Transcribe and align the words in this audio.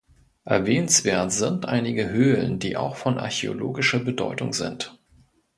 Erwähnenswert 0.45 1.31
sind 1.31 1.67
einige 1.67 2.09
Höhlen, 2.09 2.57
die 2.57 2.75
auch 2.75 2.95
von 2.95 3.19
archäologischer 3.19 3.99
Bedeutung 3.99 4.51
sind. 4.51 4.97